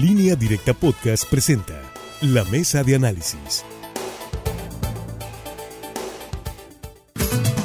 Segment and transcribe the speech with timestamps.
[0.00, 1.82] Línea Directa Podcast presenta
[2.22, 3.64] La Mesa de Análisis.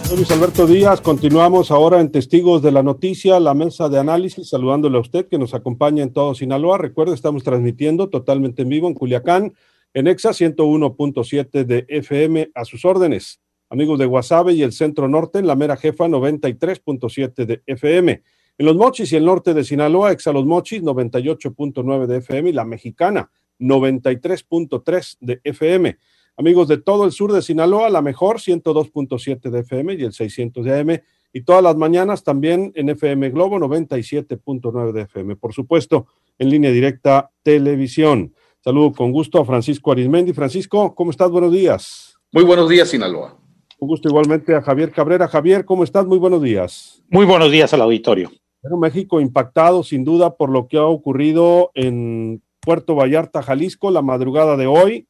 [0.05, 4.49] Soy Luis Alberto Díaz, continuamos ahora en Testigos de la Noticia, la mesa de análisis,
[4.49, 6.79] saludándole a usted que nos acompaña en todo Sinaloa.
[6.79, 9.53] Recuerde, estamos transmitiendo totalmente en vivo en Culiacán,
[9.93, 13.41] en EXA 101.7 de FM, a sus órdenes.
[13.69, 18.23] Amigos de Guasave y el Centro Norte, en la mera jefa 93.7 de FM.
[18.57, 22.53] En los Mochis y el norte de Sinaloa, Exa Los Mochis 98.9 de FM y
[22.53, 25.97] la Mexicana 93.3 de FM.
[26.37, 30.65] Amigos de todo el sur de Sinaloa, la mejor 102.7 de FM y el 600
[30.65, 31.01] de AM.
[31.33, 35.35] Y todas las mañanas también en FM Globo 97.9 de FM.
[35.35, 36.05] Por supuesto,
[36.37, 38.35] en línea directa televisión.
[38.63, 40.31] Saludo con gusto a Francisco Arismendi.
[40.31, 41.31] Francisco, ¿cómo estás?
[41.31, 42.19] Buenos días.
[42.31, 43.35] Muy buenos días, Sinaloa.
[43.79, 45.27] Un gusto igualmente a Javier Cabrera.
[45.27, 46.05] Javier, ¿cómo estás?
[46.05, 47.03] Muy buenos días.
[47.09, 48.31] Muy buenos días al auditorio.
[48.71, 54.55] México impactado sin duda por lo que ha ocurrido en Puerto Vallarta, Jalisco, la madrugada
[54.55, 55.07] de hoy.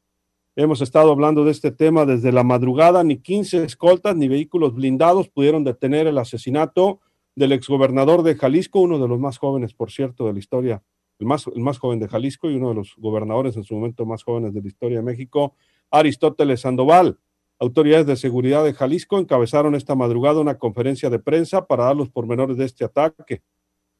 [0.56, 3.04] Hemos estado hablando de este tema desde la madrugada.
[3.04, 7.00] Ni 15 escoltas ni vehículos blindados pudieron detener el asesinato
[7.36, 10.82] del exgobernador de Jalisco, uno de los más jóvenes, por cierto, de la historia,
[11.18, 14.06] el más, el más joven de Jalisco y uno de los gobernadores en su momento
[14.06, 15.54] más jóvenes de la historia de México,
[15.90, 17.18] Aristóteles Sandoval.
[17.60, 22.10] Autoridades de seguridad de Jalisco encabezaron esta madrugada una conferencia de prensa para dar los
[22.10, 23.42] pormenores de este ataque.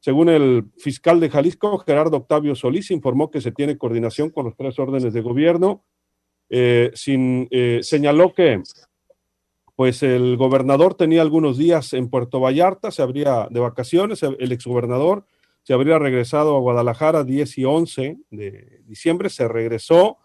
[0.05, 4.55] Según el fiscal de Jalisco, Gerardo Octavio Solís, informó que se tiene coordinación con los
[4.55, 5.83] tres órdenes de gobierno.
[6.47, 8.61] Eh, sin, eh, señaló que
[9.75, 15.25] pues el gobernador tenía algunos días en Puerto Vallarta, se habría de vacaciones, el exgobernador
[15.63, 20.19] se habría regresado a Guadalajara 10 y 11 de diciembre, se regresó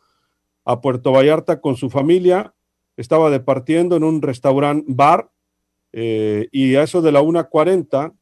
[0.66, 2.52] a Puerto Vallarta con su familia,
[2.98, 5.30] estaba departiendo en un restaurante bar
[5.92, 8.12] eh, y a eso de la 1.40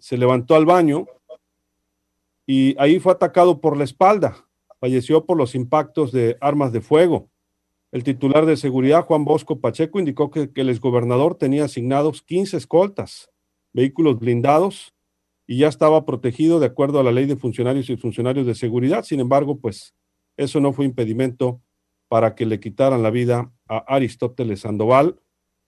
[0.00, 1.06] se levantó al baño
[2.46, 4.48] y ahí fue atacado por la espalda.
[4.80, 7.28] Falleció por los impactos de armas de fuego.
[7.90, 13.30] El titular de seguridad, Juan Bosco Pacheco, indicó que, el exgobernador tenía asignados 15 escoltas,
[13.72, 14.94] vehículos blindados
[15.46, 19.04] y ya estaba protegido de acuerdo a la ley de funcionarios y funcionarios de seguridad.
[19.04, 19.94] Sin embargo, pues
[20.36, 21.62] eso no fue impedimento
[22.08, 25.20] para que le quitaran la vida a Aristóteles Sandoval.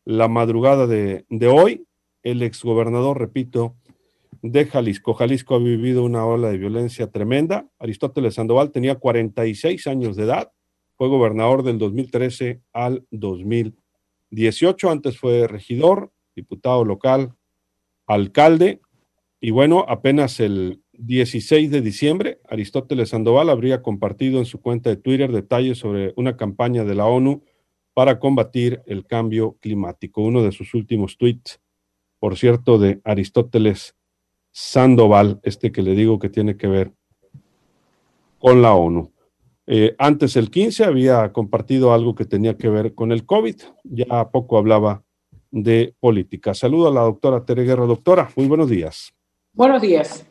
[0.04, 1.86] La madrugada de, de hoy,
[2.22, 3.76] el exgobernador, repito,
[4.42, 5.14] de Jalisco.
[5.14, 7.68] Jalisco ha vivido una ola de violencia tremenda.
[7.78, 10.52] Aristóteles Sandoval tenía 46 años de edad,
[10.96, 17.34] fue gobernador del 2013 al 2018, antes fue regidor, diputado local,
[18.06, 18.80] alcalde,
[19.40, 24.96] y bueno, apenas el 16 de diciembre, Aristóteles Sandoval habría compartido en su cuenta de
[24.96, 27.42] Twitter detalles sobre una campaña de la ONU
[27.94, 30.20] para combatir el cambio climático.
[30.20, 31.60] Uno de sus últimos tweets,
[32.18, 33.96] por cierto, de Aristóteles
[34.52, 36.92] Sandoval, este que le digo que tiene que ver
[38.38, 39.12] con la ONU.
[39.66, 44.30] Eh, antes el 15 había compartido algo que tenía que ver con el COVID, ya
[44.30, 45.04] poco hablaba
[45.50, 46.54] de política.
[46.54, 47.86] Saludo a la doctora Tere Guerra.
[47.86, 49.12] Doctora, muy buenos días.
[49.52, 50.26] Buenos días.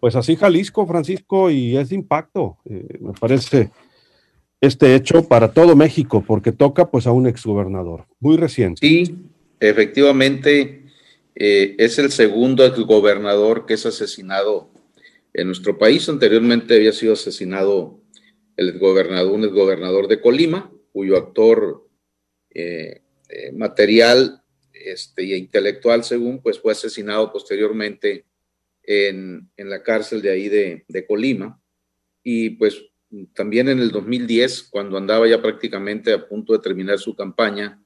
[0.00, 3.70] Pues así Jalisco, Francisco, y es de impacto, eh, me parece,
[4.60, 8.86] este hecho para todo México, porque toca pues a un exgobernador, muy reciente.
[8.86, 9.16] Sí,
[9.58, 10.84] efectivamente,
[11.40, 14.72] eh, es el segundo exgobernador que es asesinado
[15.32, 16.08] en nuestro país.
[16.08, 18.00] Anteriormente había sido asesinado
[18.56, 21.88] el exgobernador, un exgobernador de Colima, cuyo actor
[22.50, 28.24] eh, eh, material este, y intelectual, según, pues fue asesinado posteriormente
[28.82, 31.62] en, en la cárcel de ahí de, de, Colima.
[32.24, 32.82] Y pues
[33.32, 37.80] también en el 2010, cuando andaba ya prácticamente a punto de terminar su campaña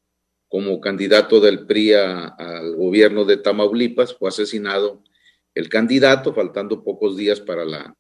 [0.52, 5.02] como candidato del PRI al gobierno de Tamaulipas, fue asesinado
[5.54, 7.96] el candidato, faltando pocos días para la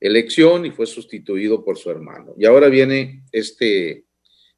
[0.00, 2.32] elección y fue sustituido por su hermano.
[2.38, 4.06] Y ahora viene este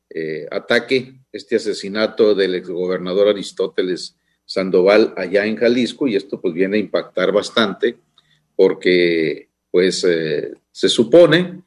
[0.08, 6.76] eh, ataque, este asesinato del exgobernador Aristóteles Sandoval allá en Jalisco y esto pues viene
[6.76, 7.96] a impactar bastante
[8.54, 11.60] porque pues eh, se supone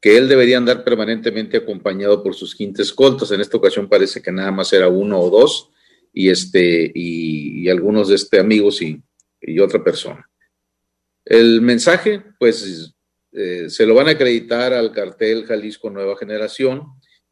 [0.00, 3.30] que él debería andar permanentemente acompañado por sus quintes escoltas.
[3.32, 5.70] En esta ocasión parece que nada más era uno o dos
[6.12, 9.02] y este y, algunos de este amigos y,
[9.40, 10.28] y, otra persona.
[11.24, 12.94] El mensaje pues
[13.32, 16.84] eh, se lo van a acreditar al cartel Jalisco Nueva Generación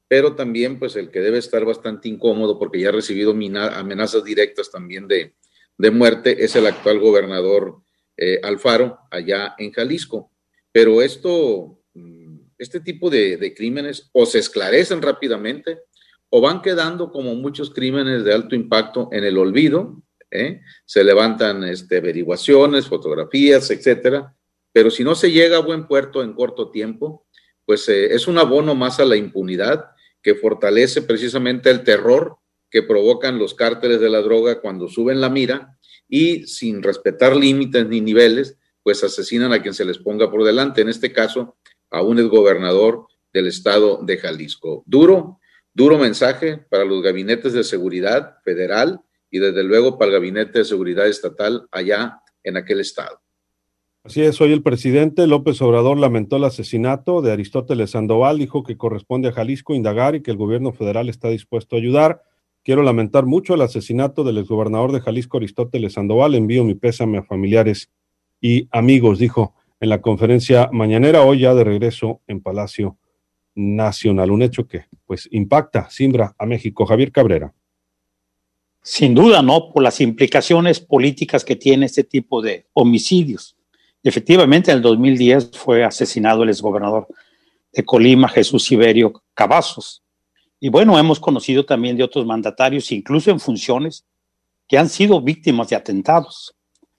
[0.09, 4.71] pero también pues el que debe estar bastante incómodo porque ya ha recibido amenazas directas
[4.71, 5.35] también de,
[5.79, 7.83] de muerte es el actual gobernador
[8.17, 10.31] eh, Alfaro allá en Jalisco.
[10.73, 11.76] Pero esto,
[12.59, 15.81] este tipo de, crímenes o se esclarecen rápidamente
[16.29, 20.61] o van quedando como muchos crímenes de alto impacto en el olvido, ¿eh?
[20.85, 24.35] se levantan este, averiguaciones, fotografías, etcétera,
[24.73, 27.27] pero si no se llega a buen puerto en corto tiempo,
[27.65, 29.87] pues eh, es un abono más a la impunidad
[30.23, 32.39] que fortalece precisamente el terror
[32.71, 35.79] que provocan los cárteles de la droga cuando suben la mira
[36.09, 40.81] y sin respetar límites ni niveles, pues asesinan a quien se les ponga por delante.
[40.81, 41.57] En este caso,
[41.97, 44.83] a un exgobernador del estado de Jalisco.
[44.87, 45.41] Duro,
[45.73, 49.01] duro mensaje para los gabinetes de seguridad federal
[49.31, 53.21] y desde luego para el gabinete de seguridad estatal allá en aquel estado.
[54.05, 58.77] Así es, hoy el presidente López Obrador lamentó el asesinato de Aristóteles Sandoval, dijo que
[58.77, 62.23] corresponde a Jalisco indagar y que el gobierno federal está dispuesto a ayudar.
[62.63, 66.35] Quiero lamentar mucho el asesinato del exgobernador de Jalisco, Aristóteles Sandoval.
[66.35, 67.91] Envío mi pésame a familiares
[68.41, 72.97] y amigos, dijo en la conferencia mañanera, hoy ya de regreso en Palacio
[73.55, 74.31] Nacional.
[74.31, 76.87] Un hecho que, pues, impacta, simbra a México.
[76.87, 77.53] Javier Cabrera.
[78.83, 79.73] Sin duda, ¿no?
[79.73, 83.57] Por las implicaciones políticas que tiene este tipo de homicidios
[84.07, 87.09] Efectivamente, en el 2010 fue asesinado el exgobernador
[87.73, 90.05] de Colima, Jesús Iberio Cavazos.
[90.61, 94.07] Y bueno, hemos conocido también de otros mandatarios, incluso en funciones,
[94.69, 96.55] que han sido víctimas de atentados,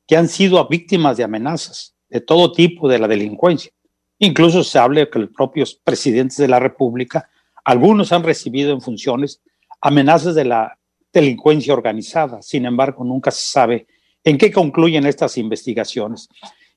[0.05, 3.71] que han sido víctimas de amenazas de todo tipo de la delincuencia.
[4.19, 7.29] Incluso se habla que los propios presidentes de la República,
[7.63, 9.41] algunos han recibido en funciones
[9.81, 10.77] amenazas de la
[11.13, 12.41] delincuencia organizada.
[12.41, 13.87] Sin embargo, nunca se sabe
[14.23, 16.29] en qué concluyen estas investigaciones.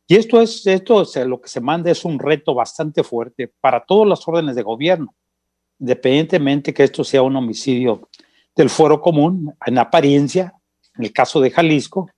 [0.07, 3.85] Y esto es, esto es, lo que se manda es un reto bastante fuerte para
[3.85, 5.15] todas las órdenes de gobierno,
[5.79, 8.09] independientemente que esto sea un homicidio
[8.57, 10.53] del fuero común, en apariencia,
[10.97, 12.11] en el caso de Jalisco,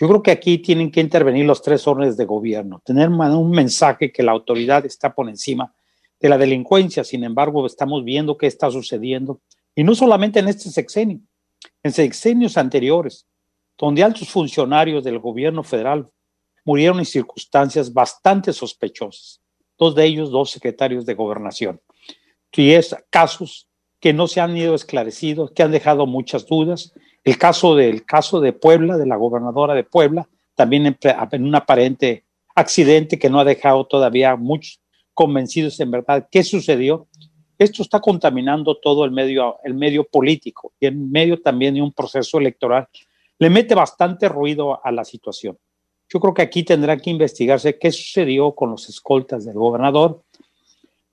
[0.00, 4.10] yo creo que aquí tienen que intervenir los tres órdenes de gobierno, tener un mensaje
[4.10, 5.74] que la autoridad está por encima
[6.18, 9.40] de la delincuencia, sin embargo, estamos viendo qué está sucediendo,
[9.74, 11.20] y no solamente en este sexenio,
[11.82, 13.26] en sexenios anteriores,
[13.76, 16.08] donde altos funcionarios del gobierno federal
[16.64, 19.40] murieron en circunstancias bastante sospechosas,
[19.78, 21.80] dos de ellos dos secretarios de gobernación.
[22.52, 23.68] Y es casos
[24.00, 26.94] que no se han ido esclarecidos, que han dejado muchas dudas.
[27.22, 32.24] El caso del caso de Puebla, de la gobernadora de Puebla, también en, un aparente
[32.54, 34.80] accidente que no ha dejado todavía muchos
[35.14, 37.08] convencidos en verdad qué sucedió.
[37.58, 41.92] Esto está contaminando todo el medio, el medio político y en medio también de un
[41.92, 42.88] proceso electoral.
[43.38, 45.58] Le mete bastante ruido a la situación.
[46.08, 50.22] Yo creo que aquí tendrá que investigarse qué sucedió con los escoltas del gobernador,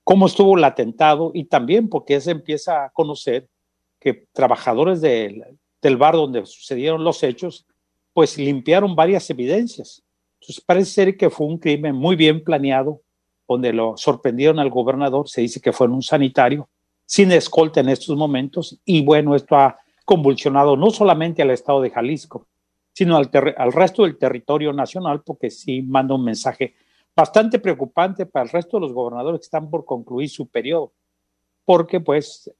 [0.02, 3.48] cómo estuvo el atentado y también porque se empieza a conocer
[4.00, 5.44] que trabajadores del,
[5.80, 7.66] del bar donde sucedieron los hechos,
[8.12, 10.02] pues limpiaron varias evidencias.
[10.40, 13.00] Entonces parece ser que fue un crimen muy bien planeado,
[13.46, 16.68] donde lo sorprendieron al gobernador, se dice que fue en un sanitario,
[17.06, 21.90] sin escolta en estos momentos, y bueno, esto ha convulsionado no solamente al estado de
[21.90, 22.46] Jalisco,
[22.92, 26.74] sino al, resto del territorio nacional, porque sí manda un mensaje
[27.14, 30.92] bastante preocupante para el resto de los gobernadores que están por concluir su periodo,
[31.64, 32.50] porque pues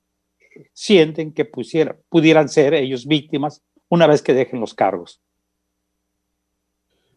[0.72, 5.20] sienten que pusiera, pudieran ser ellos víctimas una vez que dejen los cargos.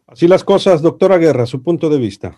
[0.06, 2.36] Así las cosas, doctora Guerra, su punto de vista.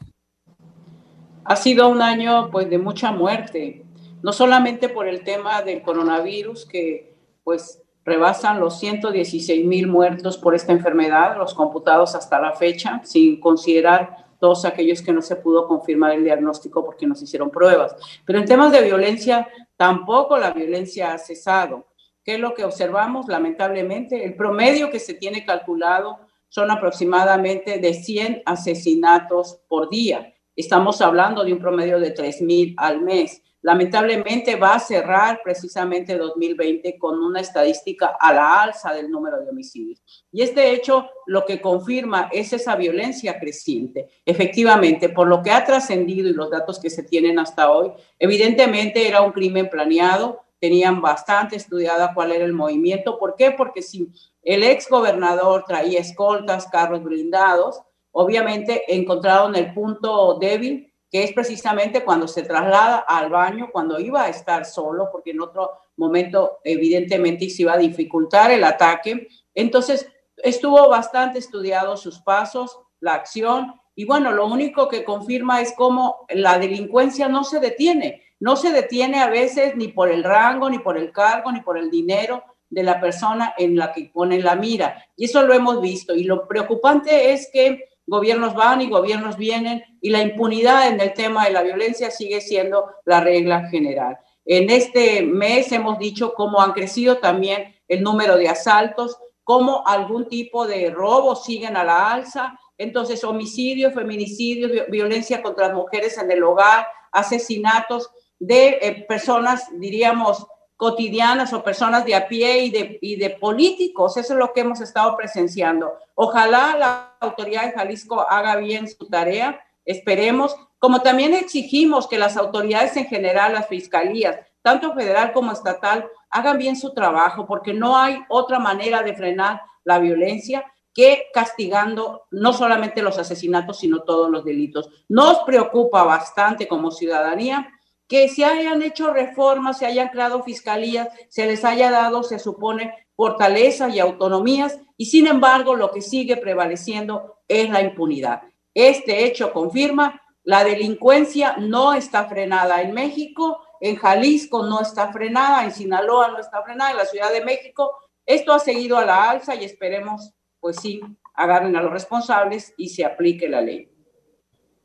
[1.44, 3.84] Ha sido un año pues de mucha muerte,
[4.22, 10.54] no solamente por el tema del coronavirus que pues rebasan los 116 mil muertos por
[10.54, 15.66] esta enfermedad, los computados hasta la fecha, sin considerar todos aquellos que no se pudo
[15.66, 17.94] confirmar el diagnóstico porque no se hicieron pruebas.
[18.24, 21.86] Pero en temas de violencia, tampoco la violencia ha cesado.
[22.22, 23.26] ¿Qué es lo que observamos?
[23.28, 26.18] Lamentablemente, el promedio que se tiene calculado
[26.48, 30.32] son aproximadamente de 100 asesinatos por día.
[30.56, 36.18] Estamos hablando de un promedio de 3 mil al mes lamentablemente va a cerrar precisamente
[36.18, 40.02] 2020 con una estadística a la alza del número de homicidios.
[40.30, 44.10] Y este hecho lo que confirma es esa violencia creciente.
[44.26, 49.08] Efectivamente, por lo que ha trascendido y los datos que se tienen hasta hoy, evidentemente
[49.08, 53.18] era un crimen planeado, tenían bastante estudiada cuál era el movimiento.
[53.18, 53.50] ¿Por qué?
[53.50, 54.10] Porque si
[54.42, 57.80] el ex gobernador traía escoltas, carros blindados,
[58.12, 64.24] obviamente encontraron el punto débil que es precisamente cuando se traslada al baño, cuando iba
[64.24, 69.28] a estar solo, porque en otro momento evidentemente se iba a dificultar el ataque.
[69.54, 75.72] Entonces, estuvo bastante estudiado sus pasos, la acción, y bueno, lo único que confirma es
[75.76, 80.68] cómo la delincuencia no se detiene, no se detiene a veces ni por el rango,
[80.68, 84.40] ni por el cargo, ni por el dinero de la persona en la que pone
[84.40, 85.06] la mira.
[85.14, 86.12] Y eso lo hemos visto.
[86.16, 91.14] Y lo preocupante es que gobiernos van y gobiernos vienen y la impunidad en el
[91.14, 94.18] tema de la violencia sigue siendo la regla general.
[94.44, 100.28] En este mes hemos dicho cómo han crecido también el número de asaltos, cómo algún
[100.28, 106.30] tipo de robos siguen a la alza Entonces, homicidios, feminicidios, violencia contra las mujeres en
[106.30, 110.46] el hogar, asesinatos de eh, personas, diríamos,
[110.76, 114.16] cotidianas o personas de a pie y de, y de políticos.
[114.16, 115.94] Eso es lo que hemos estado presenciando.
[116.14, 122.36] Ojalá la autoridad de Jalisco haga bien su tarea, esperemos, como también exigimos que las
[122.36, 127.96] autoridades en general, las fiscalías, tanto federal como estatal, hagan bien su trabajo, porque no
[127.96, 130.64] hay otra manera de frenar la violencia
[130.94, 134.88] que castigando no solamente los asesinatos, sino todos los delitos.
[135.08, 137.68] Nos preocupa bastante como ciudadanía
[138.08, 142.92] que se hayan hecho reformas, se hayan creado fiscalías, se les haya dado, se supone,
[143.16, 148.42] fortaleza y autonomías, y sin embargo lo que sigue prevaleciendo es la impunidad.
[148.74, 155.64] Este hecho confirma la delincuencia no está frenada en México, en Jalisco no está frenada,
[155.64, 157.92] en Sinaloa no está frenada, en la Ciudad de México.
[158.26, 161.00] Esto ha seguido a la alza y esperemos, pues sí,
[161.34, 163.90] agarren a los responsables y se aplique la ley.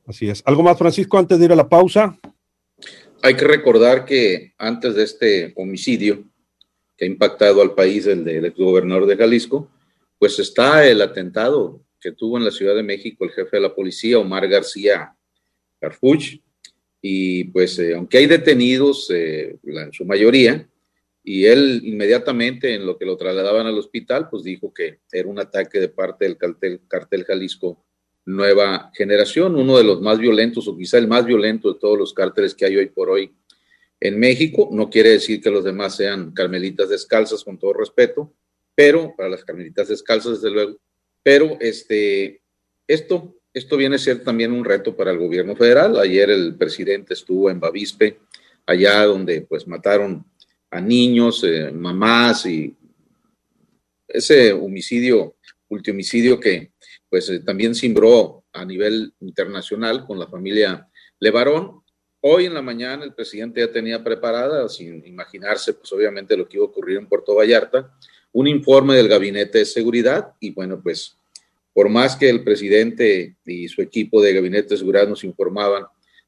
[0.08, 0.42] Así es.
[0.46, 2.18] ¿Algo más, Francisco, antes de ir a la pausa?
[3.22, 6.24] Hay que recordar que antes de este homicidio
[6.96, 9.70] que ha impactado al país, el del gobernador de Jalisco,
[10.18, 13.76] pues está el atentado que tuvo en la Ciudad de México el jefe de la
[13.76, 15.16] policía, Omar García
[15.82, 16.40] Carfuch,
[17.02, 20.70] y pues eh, aunque hay detenidos, eh, en su mayoría,
[21.22, 25.40] y él inmediatamente en lo que lo trasladaban al hospital, pues dijo que era un
[25.40, 27.86] ataque de parte del cartel, cartel Jalisco
[28.30, 32.14] nueva generación, uno de los más violentos o quizá el más violento de todos los
[32.14, 33.34] cárteles que hay hoy por hoy
[34.00, 34.70] en México.
[34.72, 38.32] No quiere decir que los demás sean carmelitas descalzas, con todo respeto,
[38.76, 40.78] pero para las carmelitas descalzas, desde luego.
[41.24, 42.42] Pero este,
[42.88, 45.98] esto, esto viene a ser también un reto para el gobierno federal.
[46.00, 48.20] Ayer el presidente estuvo en Bavispe,
[48.66, 50.24] allá donde pues mataron
[50.70, 52.76] a niños, eh, mamás y
[54.08, 55.36] ese homicidio,
[55.68, 56.72] multihomicidio que
[57.10, 60.88] pues eh, también simbró a nivel internacional con la familia
[61.20, 61.82] Levarón.
[62.22, 66.58] Hoy en la mañana el presidente ya tenía preparada, sin imaginarse, pues obviamente lo que
[66.58, 67.94] iba a ocurrir en Puerto Vallarta,
[68.32, 71.16] un informe del Gabinete de Seguridad y bueno, pues
[71.74, 75.86] por más que el presidente y su equipo de Gabinete de Seguridad nos informaban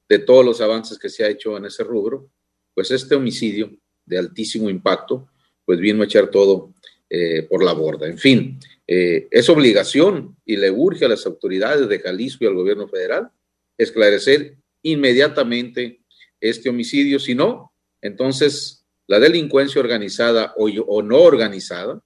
[0.08, 2.30] de todos los avances que se ha hecho en ese rubro,
[2.74, 3.72] pues este homicidio
[4.06, 5.30] de altísimo impacto,
[5.66, 6.74] pues vino a echar todo
[7.10, 8.08] eh, por la borda.
[8.08, 8.60] En fin,
[8.94, 13.30] eh, es obligación y le urge a las autoridades de Jalisco y al gobierno federal
[13.78, 16.02] esclarecer inmediatamente
[16.42, 17.18] este homicidio.
[17.18, 17.72] Si no,
[18.02, 22.02] entonces la delincuencia organizada o, no organizada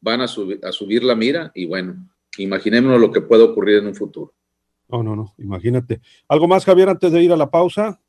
[0.00, 3.88] van a, subir, a subir la mira y bueno, imaginémonos lo que puede ocurrir en
[3.88, 4.32] un futuro.
[4.86, 6.00] No, no, no, imagínate.
[6.28, 8.00] ¿Algo más, Javier, antes de ir a la pausa?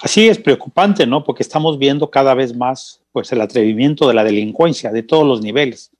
[0.00, 1.22] Así es preocupante, ¿no?
[1.22, 5.42] Porque estamos viendo cada vez más pues el atrevimiento de la delincuencia de todos los
[5.42, 5.91] niveles.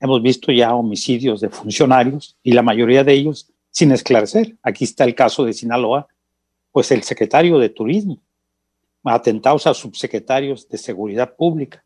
[0.00, 4.56] Hemos visto ya homicidios de funcionarios y la mayoría de ellos sin esclarecer.
[4.62, 6.08] Aquí está el caso de Sinaloa,
[6.72, 8.18] pues el secretario de Turismo,
[9.04, 11.84] atentados a subsecretarios de Seguridad Pública,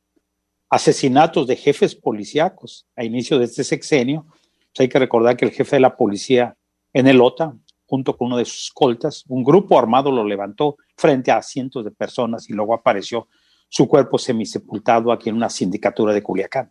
[0.71, 4.25] asesinatos de jefes policíacos a inicio de este sexenio.
[4.27, 6.57] Pues hay que recordar que el jefe de la policía
[6.93, 7.57] en el OTA,
[7.87, 11.91] junto con uno de sus escoltas, un grupo armado lo levantó frente a cientos de
[11.91, 13.27] personas y luego apareció
[13.69, 16.71] su cuerpo semisepultado aquí en una sindicatura de Culiacán.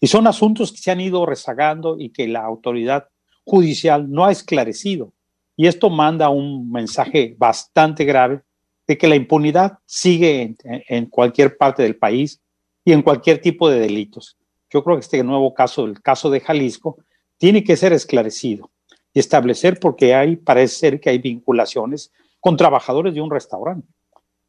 [0.00, 3.08] Y son asuntos que se han ido rezagando y que la autoridad
[3.44, 5.12] judicial no ha esclarecido.
[5.56, 8.42] Y esto manda un mensaje bastante grave
[8.86, 12.40] de que la impunidad sigue en, cualquier parte del país
[12.84, 14.36] y en cualquier tipo de delitos.
[14.70, 16.98] Yo creo que este nuevo caso, el caso de Jalisco,
[17.38, 18.70] tiene que ser esclarecido
[19.12, 23.88] y establecer porque hay, parece ser que hay vinculaciones con trabajadores de un restaurante.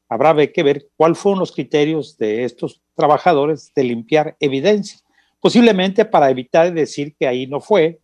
[0.09, 5.04] Habrá que ver cuáles fueron los criterios de estos trabajadores de limpiar evidencia
[5.45, 7.99] posiblemente para evitar decir que ahí no fue,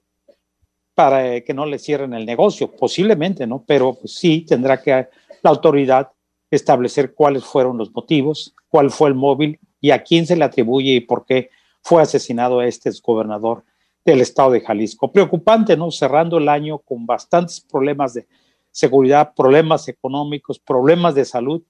[0.93, 3.63] para que no le cierren el negocio, posiblemente, ¿no?
[3.65, 6.11] Pero pues, sí tendrá que la autoridad
[6.51, 10.91] establecer cuáles fueron los motivos, cuál fue el móvil y a quién se le atribuye
[10.91, 11.49] y por qué
[11.81, 13.63] fue asesinado este gobernador
[14.05, 15.11] del estado de Jalisco.
[15.11, 15.89] Preocupante, ¿no?
[15.89, 18.27] Cerrando el año con bastantes problemas de
[18.69, 21.63] seguridad, problemas económicos, problemas de salud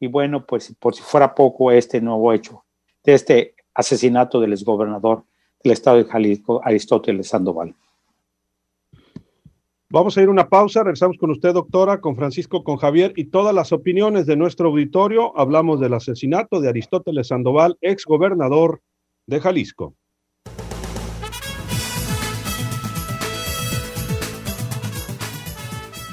[0.00, 2.64] y bueno, pues por si fuera poco este nuevo hecho
[3.04, 5.22] de este asesinato del exgobernador
[5.62, 7.76] del estado de Jalisco, Aristóteles Sandoval.
[9.90, 13.26] Vamos a ir a una pausa, regresamos con usted, doctora, con Francisco, con Javier y
[13.26, 15.32] todas las opiniones de nuestro auditorio.
[15.38, 18.82] Hablamos del asesinato de Aristóteles Sandoval, exgobernador
[19.26, 19.94] de Jalisco.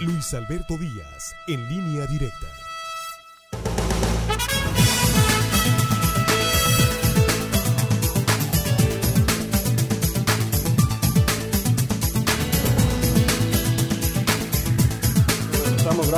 [0.01, 2.64] Luis Alberto Díaz, en línea directa.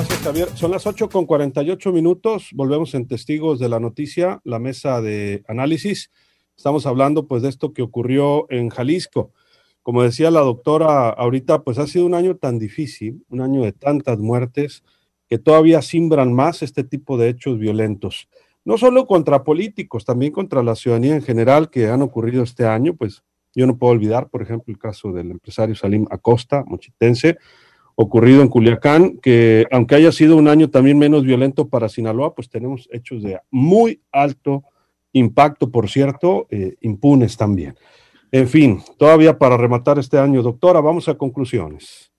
[0.06, 0.50] Javier.
[0.54, 2.50] Son las 8 con 48 minutos.
[2.54, 6.12] Volvemos en Testigos de la Noticia, la mesa de análisis.
[6.56, 9.32] Estamos hablando pues de esto que ocurrió en Jalisco.
[9.82, 13.72] Como decía la doctora ahorita, pues ha sido un año tan difícil, un año de
[13.72, 14.84] tantas muertes,
[15.27, 18.30] que todavía simbran más este tipo de hechos violentos.
[18.66, 22.96] No solo contra políticos, también contra la ciudadanía en general que han ocurrido este año.
[22.96, 23.24] Pues
[23.56, 27.39] yo no puedo olvidar, por ejemplo, el caso del empresario Salim Acosta, mochitense,
[28.00, 32.48] ocurrido en Culiacán, que aunque haya sido un año también menos violento para Sinaloa, pues
[32.48, 34.63] tenemos hechos de muy alto
[35.13, 37.75] impacto, por cierto, eh, impunes también.
[38.32, 42.12] En fin, todavía para rematar este año, doctora, vamos a conclusiones.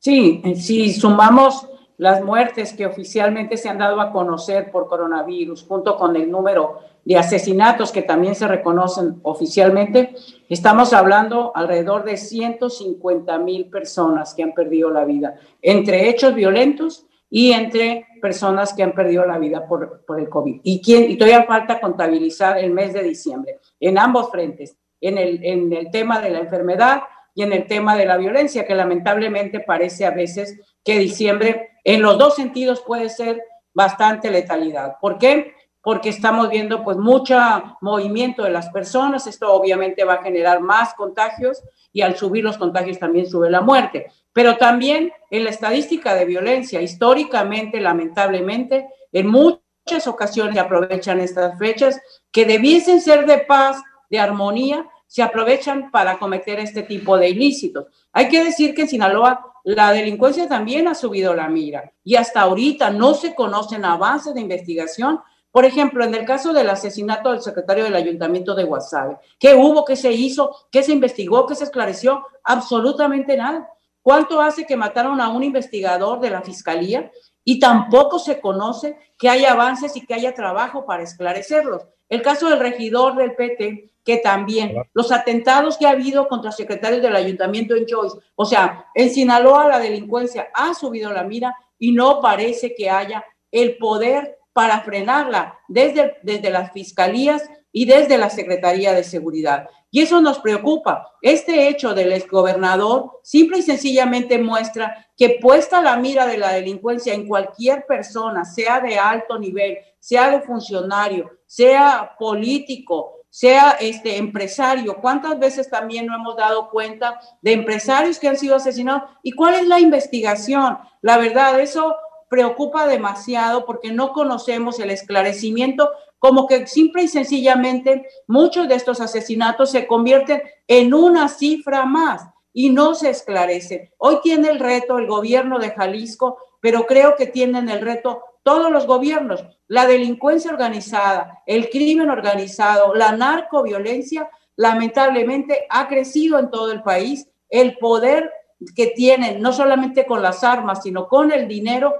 [0.00, 1.68] Sí, si sumamos
[2.00, 6.78] las muertes que oficialmente se han dado a conocer por coronavirus, junto con el número
[7.04, 10.14] de asesinatos que también se reconocen oficialmente,
[10.48, 17.04] estamos hablando alrededor de 150 mil personas que han perdido la vida, entre hechos violentos
[17.28, 20.62] y entre personas que han perdido la vida por, por el COVID.
[20.62, 25.44] Y, quién, y todavía falta contabilizar el mes de diciembre en ambos frentes, en el,
[25.44, 27.02] en el tema de la enfermedad
[27.34, 32.02] y en el tema de la violencia, que lamentablemente parece a veces que diciembre en
[32.02, 34.96] los dos sentidos puede ser bastante letalidad.
[35.00, 35.54] ¿Por qué?
[35.82, 37.38] Porque estamos viendo pues mucho
[37.80, 42.58] movimiento de las personas, esto obviamente va a generar más contagios y al subir los
[42.58, 44.10] contagios también sube la muerte.
[44.32, 51.58] Pero también en la estadística de violencia, históricamente, lamentablemente, en muchas ocasiones se aprovechan estas
[51.58, 57.30] fechas que debiesen ser de paz, de armonía, se aprovechan para cometer este tipo de
[57.30, 57.86] ilícitos.
[58.12, 62.42] Hay que decir que en Sinaloa la delincuencia también ha subido la mira y hasta
[62.42, 65.20] ahorita no se conocen avances de investigación.
[65.50, 69.84] Por ejemplo, en el caso del asesinato del secretario del ayuntamiento de Guasave, ¿qué hubo,
[69.84, 72.24] qué se hizo, qué se investigó, qué se esclareció?
[72.44, 73.68] Absolutamente nada.
[74.02, 77.10] ¿Cuánto hace que mataron a un investigador de la fiscalía
[77.44, 81.82] y tampoco se conoce que haya avances y que haya trabajo para esclarecerlos?
[82.08, 87.02] El caso del regidor del PT, que también los atentados que ha habido contra secretarios
[87.02, 91.92] del ayuntamiento en Joyce, o sea, en Sinaloa la delincuencia ha subido la mira y
[91.92, 98.30] no parece que haya el poder para frenarla desde, desde las fiscalías y desde la
[98.30, 99.68] Secretaría de Seguridad.
[99.90, 101.12] Y eso nos preocupa.
[101.20, 107.12] Este hecho del exgobernador simple y sencillamente muestra que puesta la mira de la delincuencia
[107.12, 114.96] en cualquier persona, sea de alto nivel, sea de funcionario, sea político, sea este empresario.
[115.00, 119.10] ¿Cuántas veces también no hemos dado cuenta de empresarios que han sido asesinados?
[119.22, 120.78] ¿Y cuál es la investigación?
[121.00, 121.96] La verdad, eso
[122.28, 129.00] preocupa demasiado porque no conocemos el esclarecimiento, como que simple y sencillamente muchos de estos
[129.00, 133.92] asesinatos se convierten en una cifra más y no se esclarece.
[133.96, 138.70] Hoy tiene el reto el gobierno de Jalisco, pero creo que tienen el reto todos
[138.70, 146.70] los gobiernos, la delincuencia organizada, el crimen organizado, la narcoviolencia, lamentablemente ha crecido en todo
[146.70, 147.28] el país.
[147.48, 148.30] El poder
[148.74, 151.94] que tienen, no solamente con las armas, sino con el dinero,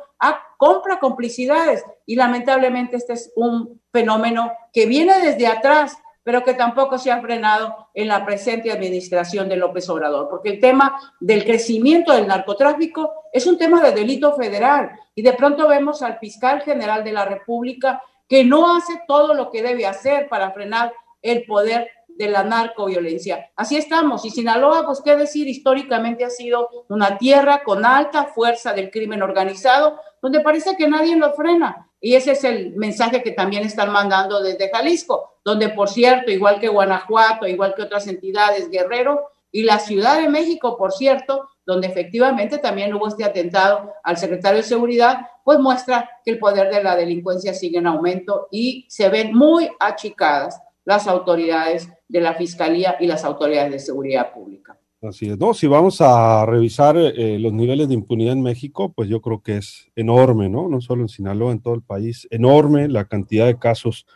[0.59, 1.85] compra complicidades.
[2.07, 7.20] Y lamentablemente este es un fenómeno que viene desde atrás pero que tampoco se ha
[7.20, 13.12] frenado en la presente administración de López Obrador, porque el tema del crecimiento del narcotráfico
[13.33, 17.25] es un tema de delito federal y de pronto vemos al fiscal general de la
[17.25, 20.92] República que no hace todo lo que debe hacer para frenar
[21.23, 23.50] el poder de la narcoviolencia.
[23.56, 24.26] Así estamos.
[24.26, 29.22] Y Sinaloa, pues qué decir, históricamente ha sido una tierra con alta fuerza del crimen
[29.22, 31.88] organizado, donde parece que nadie lo frena.
[31.98, 36.61] Y ese es el mensaje que también están mandando desde Jalisco, donde por cierto, igual
[36.61, 41.87] que Guanajuato, igual que otras entidades, Guerrero y la Ciudad de México, por cierto, donde
[41.87, 46.83] efectivamente también hubo este atentado al secretario de Seguridad, pues muestra que el poder de
[46.83, 52.96] la delincuencia sigue en aumento y se ven muy achicadas las autoridades de la Fiscalía
[53.01, 54.77] y las autoridades de seguridad pública.
[55.03, 59.09] Así es, no, si vamos a revisar eh, los niveles de impunidad en México, pues
[59.09, 60.68] yo creo que es enorme, ¿no?
[60.68, 64.07] No solo en Sinaloa, en todo el país, enorme la cantidad de casos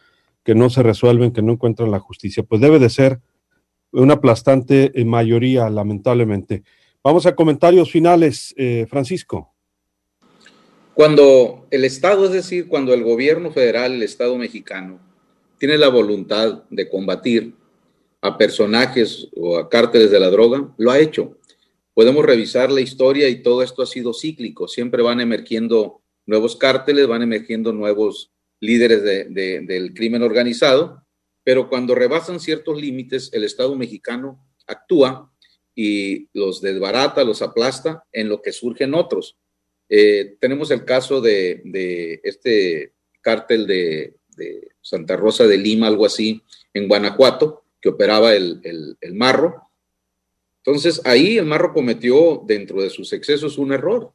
[0.42, 2.42] que no se resuelven, que no encuentran la justicia.
[2.42, 3.20] Pues debe de ser
[3.92, 6.64] una aplastante eh, mayoría, lamentablemente.
[7.02, 9.54] Vamos a comentarios finales, eh, Francisco.
[10.92, 15.00] Cuando el Estado, es decir, cuando el gobierno federal, el Estado mexicano,
[15.59, 17.54] tiene la voluntad de combatir
[18.24, 21.37] a personajes o a cárteles de la droga, lo ha hecho.
[21.92, 24.66] Podemos revisar la historia y todo esto ha sido cíclico.
[24.66, 31.04] Siempre van emergiendo nuevos cárteles, van emergiendo nuevos líderes del crimen organizado,
[31.42, 35.30] pero cuando rebasan ciertos límites, el Estado mexicano actúa
[35.74, 39.37] y los desbarata, los aplasta en lo que surgen otros.
[39.90, 41.60] Eh, tenemos el caso de,
[42.24, 44.14] este cártel de,
[44.80, 49.68] Santa Rosa de Lima, algo así, en Guanajuato, que operaba el, el marro.
[50.64, 54.10] Entonces, ahí el marro cometió dentro de sus excesos un error.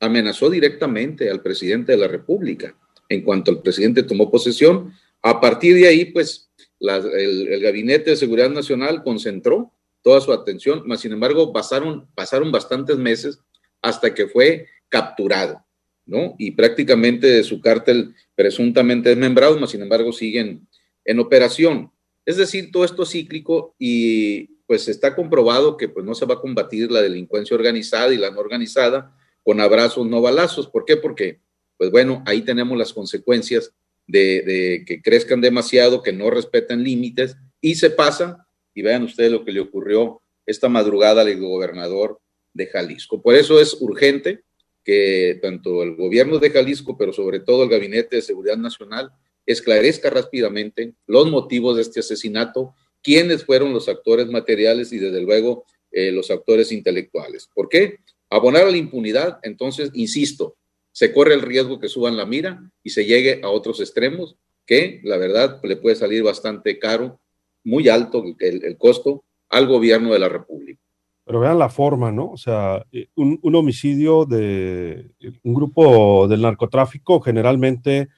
[0.00, 2.76] Amenazó directamente al presidente de la República.
[3.08, 8.50] En cuanto el presidente tomó posesión, a partir de ahí, pues, el, Gabinete de Seguridad
[8.50, 13.38] Nacional concentró toda su atención, mas sin embargo pasaron, pasaron bastantes meses
[13.82, 15.64] hasta que fue capturado,
[16.06, 16.34] ¿no?
[16.38, 20.66] Y prácticamente su cártel presuntamente desmembrado, mas sin embargo siguen
[21.04, 21.92] en operación.
[22.24, 26.40] Es decir, todo esto cíclico y pues está comprobado que pues no se va a
[26.40, 30.68] combatir la delincuencia organizada y la no organizada con abrazos, no balazos.
[30.68, 30.96] ¿Por qué?
[30.96, 31.40] Porque,
[31.76, 33.72] pues bueno, ahí tenemos las consecuencias
[34.06, 38.36] de, que crezcan demasiado, que no respetan límites y se pasan.
[38.74, 42.20] Y vean ustedes lo que le ocurrió esta madrugada al gobernador
[42.54, 43.20] de Jalisco.
[43.20, 44.44] Por eso es urgente
[44.84, 49.12] que tanto el gobierno de Jalisco, pero sobre todo el Gabinete de Seguridad Nacional,
[49.46, 55.64] esclarezca rápidamente los motivos de este asesinato, quiénes fueron los actores materiales y desde luego
[55.90, 57.48] eh, los actores intelectuales.
[57.54, 57.98] ¿Por qué?
[58.30, 60.56] Abonar a la impunidad, entonces, insisto,
[60.92, 65.00] se corre el riesgo que suban la mira y se llegue a otros extremos que
[65.04, 67.20] la verdad le puede salir bastante caro,
[67.64, 70.80] muy alto el, costo al gobierno de la República.
[71.24, 72.30] Pero vean la forma, ¿no?
[72.30, 75.10] O sea, eh, un, homicidio de
[75.42, 78.08] un grupo del narcotráfico generalmente,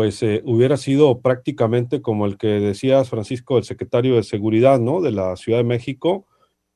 [0.00, 5.02] pues eh, hubiera sido prácticamente como el que decías, Francisco, el secretario de Seguridad, ¿no?
[5.02, 6.26] De la Ciudad de México,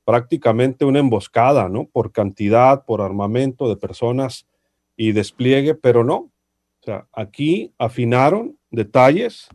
[0.05, 1.87] prácticamente una emboscada, ¿no?
[1.87, 4.47] Por cantidad, por armamento de personas
[4.95, 6.17] y despliegue, pero no.
[6.17, 9.49] O sea, aquí afinaron detalles,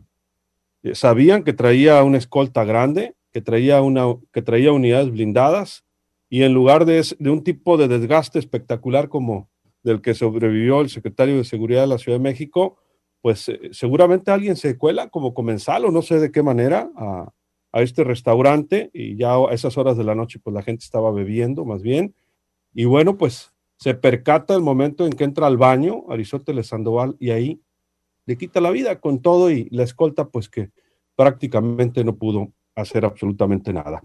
[0.82, 5.84] eh, sabían que traía una escolta grande, que traía, una, que traía unidades blindadas,
[6.28, 9.48] y en lugar de, de un tipo de desgaste espectacular como
[9.84, 12.76] del que sobrevivió el secretario de Seguridad de la Ciudad de México,
[13.20, 17.32] pues eh, seguramente alguien se cuela como comensal o no sé de qué manera a,
[17.72, 21.64] este restaurante y ya a esas horas de la noche pues la gente estaba bebiendo
[21.64, 22.16] más bien
[22.74, 27.30] y bueno pues se percata el momento en que entra al baño Aristóteles Sandoval y
[27.30, 27.60] ahí
[28.26, 30.70] le quita la vida con todo y la escolta pues que
[31.14, 34.02] prácticamente no pudo hacer absolutamente nada.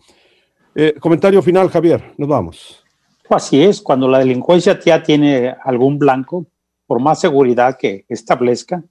[0.75, 2.83] Eh, comentario final, Javier, nos vamos.
[3.29, 6.45] Así es, cuando la delincuencia ya tiene algún blanco,
[6.85, 8.83] por más seguridad que establezca,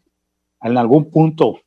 [0.65, 1.61] en algún punto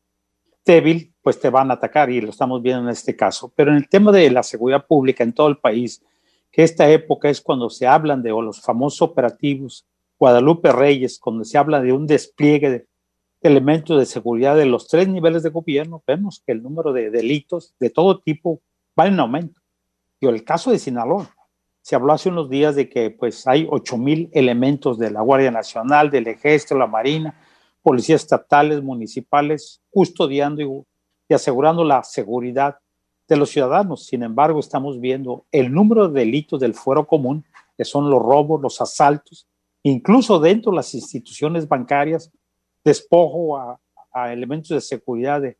[0.65, 3.51] débil, pues te van a atacar y lo estamos viendo en este caso.
[3.55, 6.03] Pero en el tema de la seguridad pública en todo el país,
[6.51, 9.85] que esta época es cuando se hablan de los famosos operativos
[10.19, 12.87] Guadalupe Reyes, cuando se habla de un despliegue de
[13.41, 17.75] elementos de seguridad de los tres niveles de gobierno, vemos que el número de delitos
[17.79, 18.61] de todo tipo
[18.99, 19.61] va en aumento.
[20.19, 21.29] Y el caso de Sinaloa,
[21.81, 25.51] se habló hace unos días de que pues hay 8 mil elementos de la Guardia
[25.51, 27.39] Nacional, del Ejército, la Marina,
[27.87, 30.67] policías estatales, municipales, custodiando y,
[31.29, 32.79] y asegurando la seguridad
[33.29, 34.05] de los ciudadanos.
[34.07, 37.45] Sin embargo, estamos viendo el número de delitos del fuero común,
[37.77, 39.47] que son los robos, los asaltos,
[39.83, 42.29] incluso dentro de las instituciones bancarias,
[42.83, 43.79] despojo a,
[44.33, 45.57] elementos de seguridad de,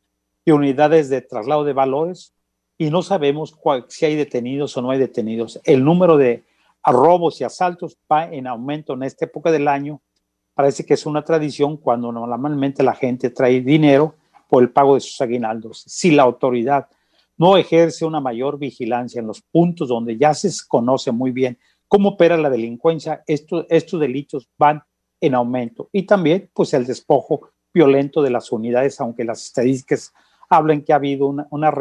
[0.51, 2.33] unidades de traslado de valores
[2.77, 5.61] y no sabemos si hay detenidos o no hay detenidos.
[5.63, 6.43] El número de
[6.83, 10.01] robos y asaltos va en aumento en esta época del año.
[10.57, 14.15] Parece que es una tradición cuando normalmente la gente trae dinero
[14.49, 15.83] por el pago de sus aguinaldos.
[15.85, 16.87] Si la autoridad
[17.37, 22.09] no ejerce una mayor vigilancia en los puntos donde ya se conoce muy bien cómo
[22.09, 23.67] opera la delincuencia, estos,
[23.99, 24.81] delitos van
[25.21, 25.89] en aumento.
[25.91, 30.11] Y también, pues, el despojo violento de las unidades, aunque las estadísticas
[30.49, 31.71] hablan que ha habido una, una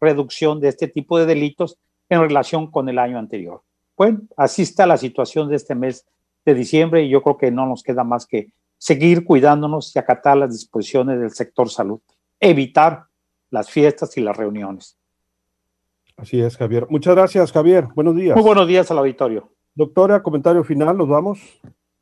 [0.00, 3.62] reducción de este tipo de delitos en relación con el año anterior.
[3.96, 6.04] Bueno, así está la situación de este mes
[6.44, 10.36] de diciembre y yo creo que no nos queda más que seguir cuidándonos y acatar
[10.36, 12.00] las disposiciones del sector salud,
[12.40, 13.06] evitar
[13.50, 14.98] las fiestas y las reuniones.
[16.16, 16.86] Así es, Javier.
[16.90, 17.88] Muchas gracias, Javier.
[17.94, 18.36] Buenos días.
[18.36, 19.50] Muy buenos días al auditorio.
[19.74, 21.40] Doctora, comentario final, nos vamos.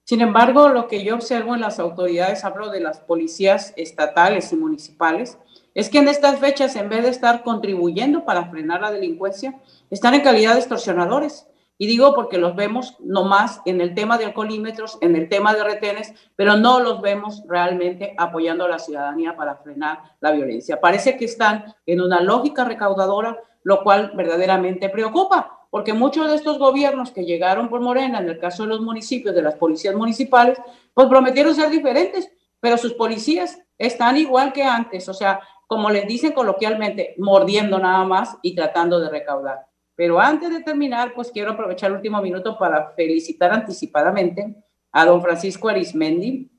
[0.05, 4.57] Sin embargo, lo que yo observo en las autoridades, hablo de las policías estatales y
[4.57, 5.39] municipales,
[5.75, 9.59] es que en estas fechas, en vez de estar contribuyendo para frenar la delincuencia,
[9.91, 11.47] están en calidad de extorsionadores.
[11.83, 15.65] Y digo porque los vemos nomás en el tema de alcoholímetros, en el tema de
[15.65, 20.81] retenes, pero no los vemos realmente apoyando a la ciudadanía para frenar la violencia.
[20.81, 26.61] Parece que están en una lógica recaudadora lo cual verdaderamente preocupa, porque muchos de estos
[26.61, 30.61] gobiernos que llegaron por Morena, en el caso de los municipios, de las policías municipales,
[30.95, 36.07] pues prometieron ser diferentes, pero sus policías están igual que antes, o sea, como les
[36.07, 39.72] dicen coloquialmente, mordiendo nada más y tratando de recaudar.
[39.95, 44.55] Pero antes de terminar, pues quiero aprovechar el último minuto para felicitar anticipadamente
[44.91, 46.51] a don Francisco Arismendi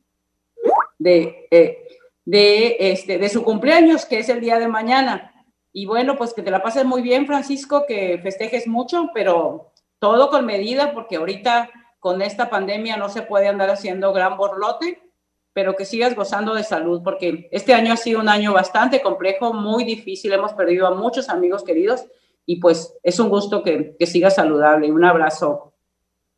[0.99, 1.87] de, eh,
[2.25, 5.31] de, este, de su cumpleaños, que es el día de mañana.
[5.71, 10.29] Y bueno, pues que te la pases muy bien, Francisco, que festejes mucho, pero todo
[10.29, 11.69] con medida, porque ahorita
[11.99, 15.01] con esta pandemia no se puede andar haciendo gran borlote,
[15.53, 19.53] pero que sigas gozando de salud, porque este año ha sido un año bastante complejo,
[19.53, 22.05] muy difícil, hemos perdido a muchos amigos queridos
[22.45, 24.91] y pues es un gusto que, que sigas saludable.
[24.91, 25.73] Un abrazo.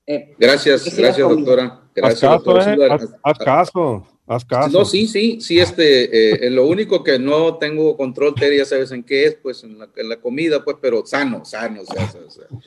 [0.06, 1.82] Eh, gracias, gracias, doctora.
[1.96, 2.90] Gracias, haz caso, eh,
[3.24, 4.08] haz, caso.
[4.28, 4.70] Haz caso.
[4.78, 8.92] No, sí, sí, sí, este, eh, lo único que no tengo control, Terry, ya sabes
[8.92, 12.12] en qué es, pues en la, en la comida, pues, pero sano, sano, o sea,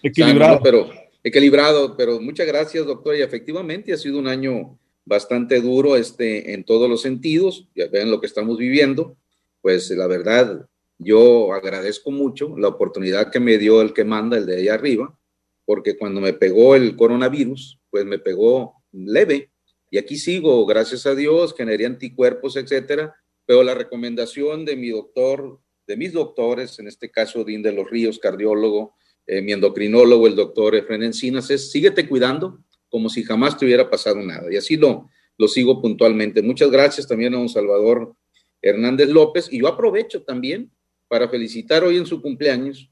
[0.02, 0.60] equilibrado.
[0.62, 0.88] pero
[1.22, 6.64] equilibrado, pero muchas gracias, doctor, y efectivamente ha sido un año bastante duro este, en
[6.64, 9.16] todos los sentidos, ya ven lo que estamos viviendo,
[9.60, 10.66] pues la verdad,
[10.98, 15.18] yo agradezco mucho la oportunidad que me dio el que manda, el de allá arriba,
[15.64, 19.50] porque cuando me pegó el coronavirus, pues me pegó leve,
[19.90, 23.14] y aquí sigo, gracias a Dios, generé anticuerpos, etcétera,
[23.46, 27.88] pero la recomendación de mi doctor, de mis doctores, en este caso Dean de los
[27.88, 28.94] Ríos, cardiólogo,
[29.26, 32.58] eh, mi endocrinólogo, el doctor Efren Encinas, es síguete cuidando
[32.90, 34.52] como si jamás te hubiera pasado nada.
[34.52, 36.42] Y así lo, lo sigo puntualmente.
[36.42, 38.14] Muchas gracias también a don Salvador
[38.60, 39.48] Hernández López.
[39.50, 40.70] Y yo aprovecho también
[41.08, 42.90] para felicitar hoy en su cumpleaños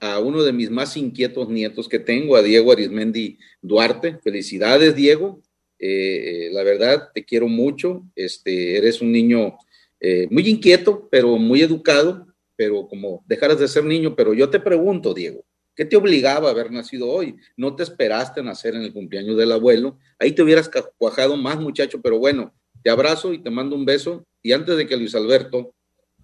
[0.00, 4.18] a uno de mis más inquietos nietos que tengo, a Diego Arismendi Duarte.
[4.22, 5.40] Felicidades, Diego.
[5.78, 8.04] Eh, la verdad, te quiero mucho.
[8.14, 9.54] Este, eres un niño
[10.00, 14.14] eh, muy inquieto, pero muy educado, pero como dejaras de ser niño.
[14.14, 17.36] Pero yo te pregunto, Diego, ¿qué te obligaba a haber nacido hoy?
[17.56, 19.98] No te esperaste nacer en el cumpleaños del abuelo.
[20.18, 24.26] Ahí te hubieras cuajado más, muchacho, pero bueno, te abrazo y te mando un beso.
[24.42, 25.74] Y antes de que Luis Alberto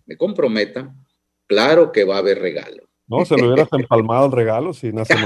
[0.05, 0.95] me comprometa,
[1.51, 2.85] claro que va a haber regalo.
[3.09, 5.17] No, se lo hubieras empalmado el regalo si nace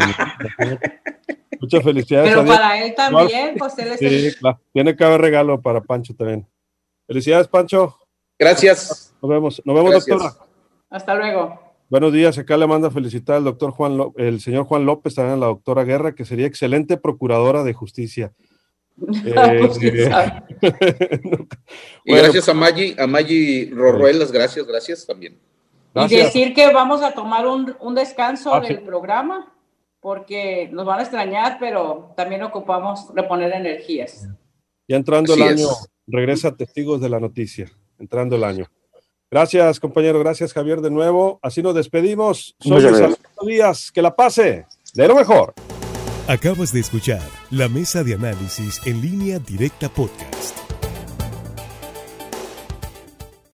[1.61, 2.31] Muchas felicidades.
[2.31, 4.59] Pero para él también, pues él es sí, claro.
[4.73, 6.49] Tiene que haber regalo para Pancho también.
[7.07, 7.95] Felicidades, Pancho.
[8.39, 9.15] Gracias.
[9.21, 9.63] Nos vemos.
[9.65, 10.19] Nos vemos, Gracias.
[10.19, 10.47] doctora.
[10.89, 11.61] Hasta luego.
[11.91, 12.39] Buenos días.
[12.39, 15.47] Acá le manda felicitar al doctor Juan, López, el señor Juan López, también a la
[15.47, 18.33] doctora Guerra, que sería excelente procuradora de justicia.
[19.27, 19.69] eh,
[22.05, 25.39] y gracias a Maggi, a Maggi Rorruelas, gracias, gracias también.
[25.95, 26.21] Gracias.
[26.21, 28.83] Y decir que vamos a tomar un, un descanso ah, del sí.
[28.85, 29.55] programa
[30.01, 34.29] porque nos van a extrañar, pero también ocupamos reponer energías.
[34.87, 35.89] Ya entrando Así el año, es.
[36.07, 38.67] regresa Testigos de la Noticia, entrando el año.
[39.31, 40.19] Gracias, compañero.
[40.21, 41.39] Gracias, Javier, de nuevo.
[41.43, 42.55] Así nos despedimos.
[42.61, 43.91] Soy Luis Díaz.
[43.91, 45.55] Que la pase de lo mejor.
[46.29, 50.64] Acabas de escuchar la mesa de análisis en línea directa podcast.